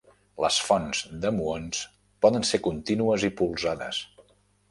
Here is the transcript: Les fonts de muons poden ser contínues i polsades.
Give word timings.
Les 0.43 0.55
fonts 0.67 1.01
de 1.25 1.31
muons 1.39 1.83
poden 2.27 2.49
ser 2.53 2.61
contínues 2.69 3.27
i 3.31 3.31
polsades. 3.43 4.01